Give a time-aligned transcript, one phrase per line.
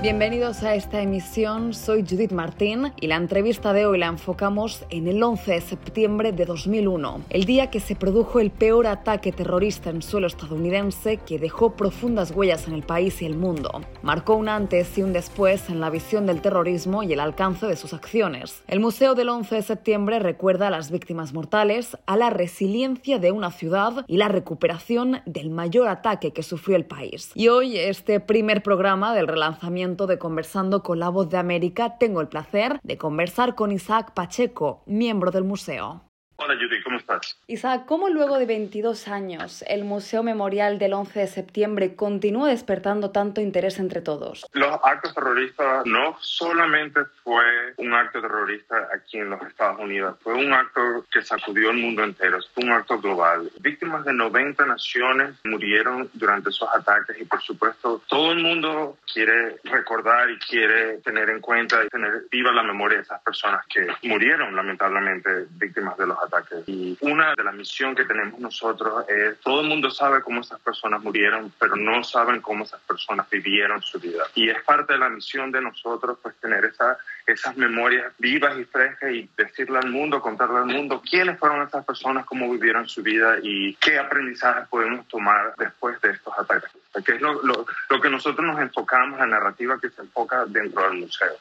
[0.00, 5.08] Bienvenidos a esta emisión, soy Judith Martín y la entrevista de hoy la enfocamos en
[5.08, 9.90] el 11 de septiembre de 2001, el día que se produjo el peor ataque terrorista
[9.90, 13.80] en suelo estadounidense que dejó profundas huellas en el país y el mundo.
[14.02, 17.74] Marcó un antes y un después en la visión del terrorismo y el alcance de
[17.74, 18.62] sus acciones.
[18.68, 23.32] El Museo del 11 de septiembre recuerda a las víctimas mortales, a la resiliencia de
[23.32, 27.32] una ciudad y la recuperación del mayor ataque que sufrió el país.
[27.34, 32.20] Y hoy este primer programa del relanzamiento de Conversando con la Voz de América, tengo
[32.20, 36.07] el placer de conversar con Isaac Pacheco, miembro del museo.
[36.40, 37.36] Hola Judy, ¿cómo estás?
[37.48, 43.10] Isaac, ¿cómo luego de 22 años el Museo Memorial del 11 de septiembre continúa despertando
[43.10, 44.46] tanto interés entre todos?
[44.52, 47.42] Los actos terroristas no solamente fue
[47.78, 52.04] un acto terrorista aquí en los Estados Unidos, fue un acto que sacudió el mundo
[52.04, 53.50] entero, fue un acto global.
[53.58, 59.56] Víctimas de 90 naciones murieron durante esos ataques y por supuesto todo el mundo quiere
[59.64, 63.88] recordar y quiere tener en cuenta y tener viva la memoria de esas personas que
[64.04, 66.27] murieron lamentablemente víctimas de los ataques
[66.66, 70.60] y una de las misiones que tenemos nosotros es, todo el mundo sabe cómo esas
[70.60, 74.24] personas murieron, pero no saben cómo esas personas vivieron su vida.
[74.34, 78.64] Y es parte de la misión de nosotros, pues, tener esa, esas memorias vivas y
[78.64, 83.02] frescas y decirle al mundo, contarle al mundo quiénes fueron esas personas, cómo vivieron su
[83.02, 86.70] vida y qué aprendizajes podemos tomar después de estos ataques.
[87.04, 90.82] Que es lo, lo, lo que nosotros nos enfocamos, la narrativa que se enfoca dentro
[90.88, 91.36] del museo.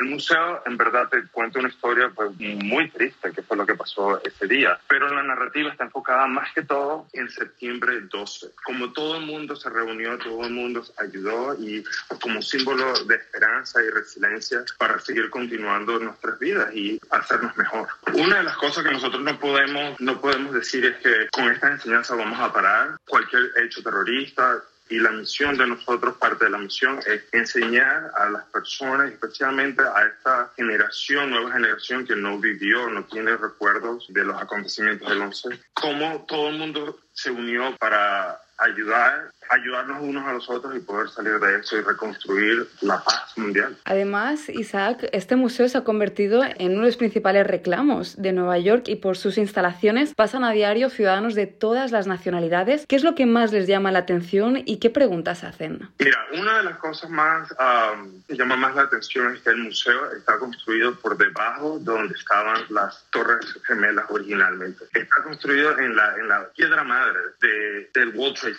[0.00, 3.74] El museo, en verdad, te cuenta una historia pues, muy triste, que fue lo que
[3.74, 8.52] pasó ese día, pero la narrativa está enfocada más que todo en septiembre 12.
[8.64, 11.84] Como todo el mundo se reunió, todo el mundo ayudó y
[12.22, 17.86] como símbolo de esperanza y resiliencia para seguir continuando nuestras vidas y hacernos mejor.
[18.14, 21.72] Una de las cosas que nosotros no podemos, no podemos decir es que con esta
[21.72, 26.58] enseñanza vamos a parar cualquier hecho terrorista, y la misión de nosotros, parte de la
[26.58, 32.90] misión, es enseñar a las personas, especialmente a esta generación, nueva generación que no vivió,
[32.90, 38.40] no tiene recuerdos de los acontecimientos del 11, cómo todo el mundo se unió para
[38.60, 43.36] ayudar ayudarnos unos a los otros y poder salir de eso y reconstruir la paz
[43.36, 43.76] mundial.
[43.84, 48.58] Además, Isaac, este museo se ha convertido en uno de los principales reclamos de Nueva
[48.58, 52.86] York y por sus instalaciones pasan a diario ciudadanos de todas las nacionalidades.
[52.86, 55.88] ¿Qué es lo que más les llama la atención y qué preguntas hacen?
[55.98, 59.58] Mira, una de las cosas más um, que llama más la atención es que el
[59.58, 64.84] museo está construido por debajo de donde estaban las torres gemelas originalmente.
[64.94, 68.49] Está construido en la, en la piedra madre de, del World Trade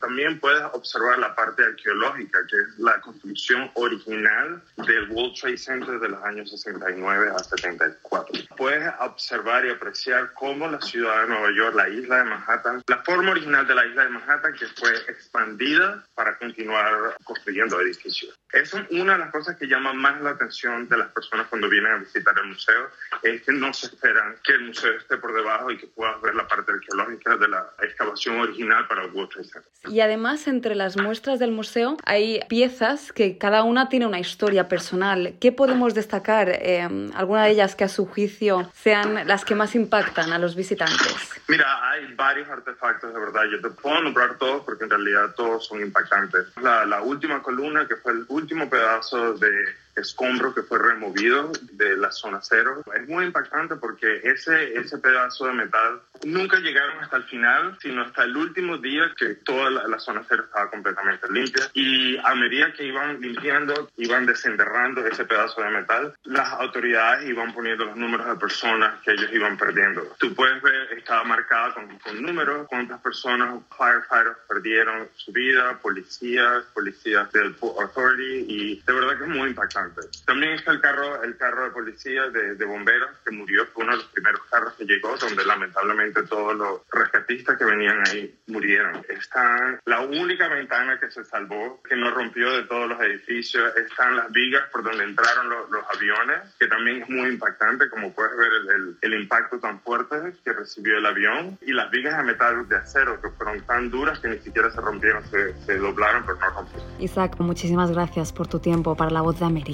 [0.00, 6.00] También puedes observar la parte arqueológica, que es la construcción original del World Trade Center
[6.00, 8.46] de los años 69 a 74.
[8.56, 12.98] Puedes observar y apreciar cómo la ciudad de Nueva York, la isla de Manhattan, la
[12.98, 18.34] forma original de la isla de Manhattan que fue expandida para continuar construyendo edificios.
[18.52, 21.92] Es una de las cosas que llama más la atención de las personas cuando vienen
[21.92, 22.88] a visitar el museo,
[23.22, 26.34] es que no se esperan que el museo esté por debajo y que puedas ver
[26.34, 29.72] la parte arqueológica de la excavación original para el World Trade Center.
[29.88, 34.66] Y además, entre las muestras del museo hay piezas que cada una tiene una historia
[34.66, 35.34] personal.
[35.40, 36.48] ¿Qué podemos destacar?
[36.48, 40.56] Eh, ¿Alguna de ellas que a su juicio sean las que más impactan a los
[40.56, 41.16] visitantes?
[41.48, 43.42] Mira, hay varios artefactos, de verdad.
[43.50, 46.46] Yo te puedo nombrar todos porque en realidad todos son impactantes.
[46.62, 49.50] La, la última columna, que fue el último pedazo de
[49.98, 52.82] escombro que fue removido de la zona cero.
[52.94, 58.02] Es muy impactante porque ese, ese pedazo de metal nunca llegaron hasta el final, sino
[58.02, 61.64] hasta el último día que toda la, zona cero estaba completamente limpia.
[61.74, 67.52] Y a medida que iban limpiando, iban desenterrando ese pedazo de metal, las autoridades iban
[67.52, 70.02] poniendo los números de personas que ellos iban perdiendo.
[70.18, 76.64] Tú puedes ver, estaba marcada con, con números, cuántas personas, firefighters perdieron su vida, policías,
[76.74, 79.87] policías del Authority, y de verdad que es muy impactante.
[80.26, 83.92] También está el carro, el carro de policía de, de, bomberos que murió, fue uno
[83.92, 89.04] de los primeros carros que llegó, donde lamentablemente todos los rescatistas que venían ahí murieron.
[89.08, 94.16] Está la única ventana que se salvó, que no rompió de todos los edificios, están
[94.16, 98.36] las vigas por donde entraron los, los aviones, que también es muy impactante, como puedes
[98.36, 102.24] ver el, el, el, impacto tan fuerte que recibió el avión, y las vigas de
[102.24, 106.24] metal de acero, que fueron tan duras que ni siquiera se rompieron, se, se doblaron,
[106.24, 106.88] pero no rompieron.
[107.00, 109.67] Isaac, muchísimas gracias por tu tiempo para La Voz de América.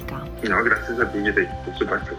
[0.47, 1.19] No, gracias a ti,
[1.65, 2.11] por supuesto.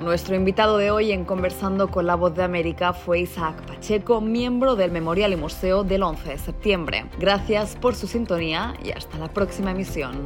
[0.00, 4.74] Nuestro invitado de hoy en Conversando con la Voz de América fue Isaac Pacheco, miembro
[4.74, 7.04] del Memorial y Museo del 11 de septiembre.
[7.20, 10.24] Gracias por su sintonía y hasta la próxima emisión.